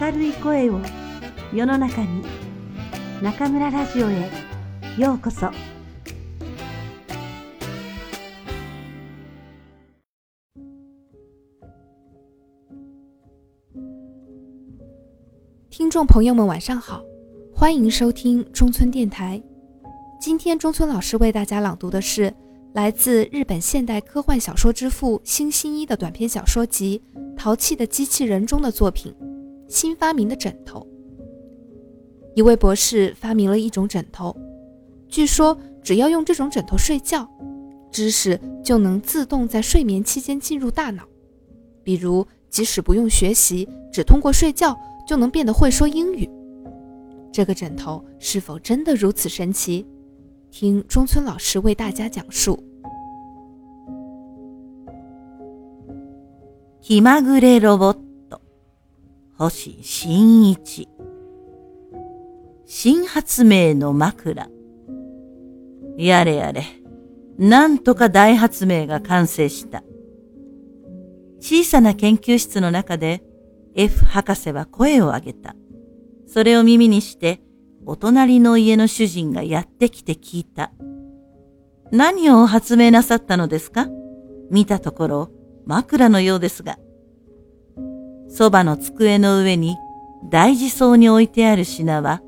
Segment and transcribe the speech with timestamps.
[0.00, 0.80] 明るい声を
[1.52, 2.22] 世の中に
[3.22, 4.30] 中村ラジオへ
[4.98, 5.50] ようこそ
[15.70, 17.02] 听众朋友们，晚上好，
[17.54, 19.42] 欢迎收听中村电台。
[20.18, 22.34] 今天中村老师为大家朗读的是
[22.72, 27.02] 来自日本现代科幻小说之父星星一的短篇小说集《
[27.36, 29.14] 淘气的机器人》中的作品。
[29.70, 30.86] 新发明的枕头。
[32.34, 34.36] 一位博士发明了一种枕头，
[35.08, 37.28] 据说只要用这种枕头睡觉，
[37.90, 41.04] 知识就能自动在睡眠期间进入大脑。
[41.82, 46.28] 比如，即使不用学习，只通过睡觉就能变得会说英语。
[47.32, 49.86] 这个枕头是否真的如此神奇？
[50.50, 52.58] 听中村老师为大家讲述。
[56.82, 58.09] 気まぐれロボット。
[59.41, 60.87] 星新一。
[62.67, 64.49] 新発明の枕。
[65.97, 66.63] やれやれ、
[67.39, 69.83] なんとか大発明が完成した。
[71.39, 73.23] 小さな研究室の中で
[73.73, 75.55] F 博士は声を上げた。
[76.27, 77.41] それを耳にして、
[77.87, 80.71] お隣の家の主人がやってきて聞いた。
[81.91, 83.87] 何を発明なさったのですか？
[84.51, 85.31] 見たところ、
[85.65, 86.77] 枕のようですが。
[88.33, 89.77] そばの机の上に
[90.29, 92.21] 大事そうに置いてある品は、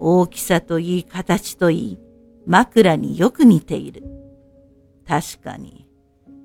[0.00, 1.98] 大きさといい形といい、
[2.46, 4.02] 枕によく似ている。
[5.06, 5.86] 確かに、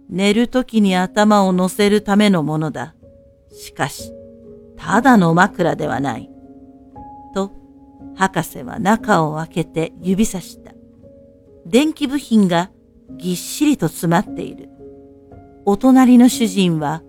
[0.09, 2.95] 寝るときに頭を乗せるためのものだ。
[3.51, 4.11] しかし、
[4.75, 6.29] ただの枕ではない。
[7.33, 7.51] と、
[8.15, 10.73] 博士は中を開けて指さした。
[11.65, 12.71] 電気部品が
[13.17, 14.69] ぎっしりと詰まっている。
[15.65, 17.03] お隣の主人は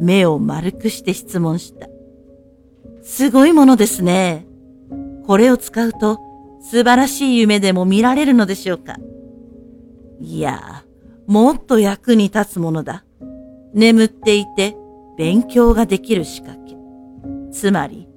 [0.00, 1.88] 目を丸くして質問した。
[3.02, 4.46] すごいものですね。
[5.26, 6.18] これを使うと
[6.60, 8.96] 素晴らしい夢でも見られるのでしょうか
[10.20, 10.84] いや、
[11.26, 13.04] もっと役に立つものだ。
[13.74, 14.76] 眠っていて
[15.16, 16.76] 勉強ができる仕掛け。
[17.52, 18.08] つまり、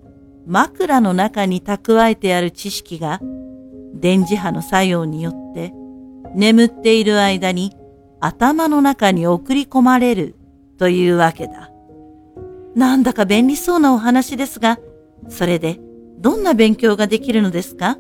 [0.45, 3.19] 枕の中に蓄えてある知識が
[3.93, 5.73] 電磁波の作用によって
[6.35, 7.73] 眠っている間に
[8.19, 10.35] 頭の中に送り込まれる
[10.77, 11.72] というわけだ。
[12.75, 14.79] なんだか便利そうなお話ですが、
[15.29, 15.79] それで
[16.19, 17.97] どんな勉強ができるのですか？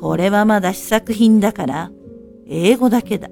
[0.00, 1.90] これはまだ試作品だから、
[2.46, 3.28] 英語だけだ。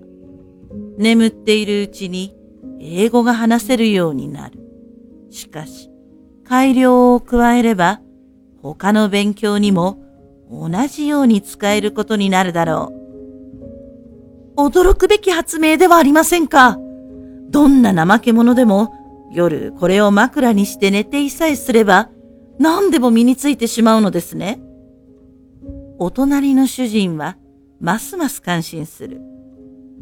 [0.99, 2.37] 眠っているうちに
[2.79, 4.59] 英語が話せるようになる。
[5.31, 5.91] しかし、
[6.45, 8.01] 改良を加えれば、
[8.63, 10.03] 他の勉強にも
[10.51, 12.93] 同じように使えることになるだろ
[14.57, 14.69] う。
[14.69, 16.79] 驚くべき発明ではありませんか？
[17.49, 18.95] どんな怠け者でも
[19.31, 22.11] 夜これを枕にして寝ていさえすれば
[22.59, 24.61] 何でも身についてしまうのですね。
[25.99, 27.37] お隣の主人は
[27.81, 29.21] ますます感心する。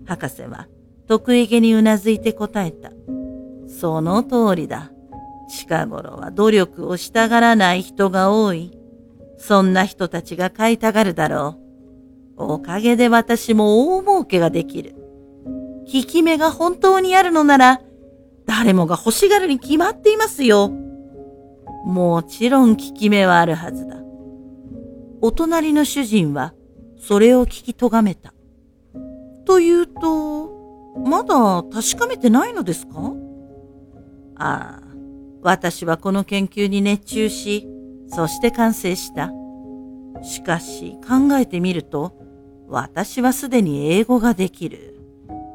[0.06, 0.68] 博士は
[1.06, 2.90] 得意げにうなずいて答えた。
[3.68, 4.90] その通りだ。
[5.48, 8.76] 近頃は努力をしたがらない人が多い。
[9.38, 11.58] そんな人たちが買いたがるだろ
[12.36, 12.44] う。
[12.54, 14.94] おかげで私も大儲けができる。
[15.86, 17.80] 効き目が本当にあるのなら、
[18.58, 20.68] 誰もが欲しがるに決まっていますよ。
[21.84, 23.94] もちろん効き目はあるはずだ。
[25.20, 26.54] お隣の主人は
[26.98, 28.34] それを聞き咎めた。
[29.44, 33.12] というと、まだ確かめてないのですか？
[34.34, 34.82] ああ、
[35.42, 37.68] 私はこの研究に熱中し、
[38.08, 39.30] そして完成した。
[40.24, 42.12] しかし考えてみると、
[42.66, 45.00] 私はすでに英語ができる。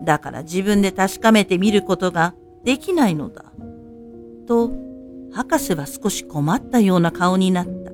[0.03, 3.45] だから自分で確かめてみることができないのだ。
[4.47, 4.71] と、
[5.33, 7.91] 博士は少し困ったような顔になった。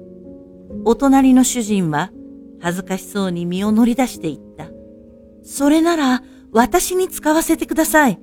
[0.85, 2.11] お隣の主人は
[2.61, 4.69] 恥ずかしそうに身を乗り出していった。
[5.43, 8.19] それなら私に使わせてください。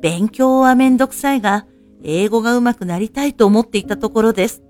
[0.00, 1.66] 勉強はめんどくさいが、
[2.02, 4.62] 英語が上手くなりたいと思っていたところです。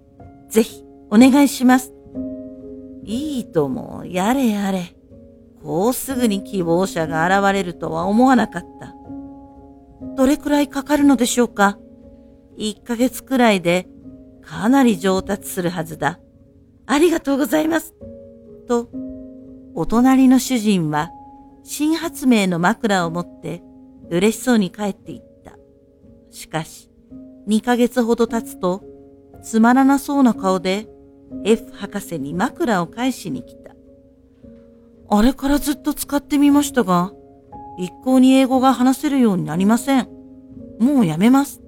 [0.48, 1.92] ぜひ、お願いします。
[3.04, 4.96] いいとも、やれやれ。
[5.62, 8.94] こうすぐに希望者が現れるとは思わなかった。
[10.16, 11.78] どれくらいかかるのでしょうか
[12.58, 13.88] ?1 ヶ月くらいで
[14.42, 16.20] かなり上達するはずだ。
[16.86, 17.94] ありがとうございます。
[18.68, 18.88] と、
[19.74, 21.10] お隣の主人は
[21.64, 23.62] 新発明の枕を持って
[24.10, 25.56] 嬉しそうに帰っていった。
[26.30, 26.90] しかし、
[27.48, 28.82] 2ヶ月ほど経つと、
[29.42, 30.88] つまらなそうな顔で
[31.44, 33.74] F 博士に枕を返しに来た。
[35.08, 37.12] あれからずっと使ってみましたが、
[37.78, 40.08] 一向に英語が話せるようになりません。
[40.80, 41.60] もうやめます。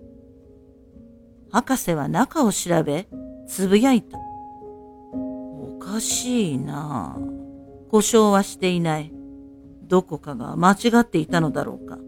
[1.51, 3.09] 博士は中を調べ、
[3.47, 4.19] つぶやいた。
[5.13, 7.17] おかしいな
[7.91, 9.13] 故障はしていない。
[9.83, 11.99] どこかが間違っていたのだろうか。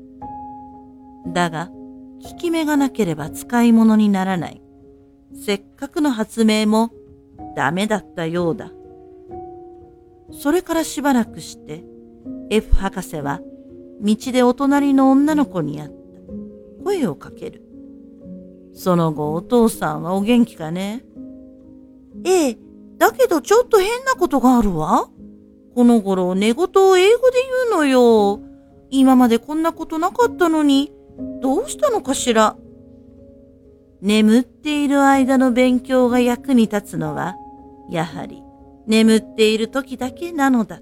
[1.33, 4.61] だが、効き目がなければ使い物にならない。
[5.35, 6.91] せっかくの発明も
[7.55, 8.73] ダメだったようだ。
[10.33, 11.85] それからしばらくして、
[12.51, 13.41] F 博士は
[14.01, 15.95] 道でお隣の女の子に会った。
[16.85, 17.63] 声をかける。
[18.75, 21.05] その後お父さんはお元気かね？
[22.25, 22.59] ええ、
[22.97, 25.09] だけどちょっと変なことがあるわ。
[25.75, 27.37] この頃寝言を英語で
[27.71, 28.41] 言うのよ。
[28.91, 30.93] 今までこんなことなかったのに、
[31.43, 32.57] どうしたのかしら？
[34.01, 37.37] 眠っている間の勉強が役に立つのは、
[37.91, 38.43] やはり
[38.87, 40.81] 眠っている時だけなのだ。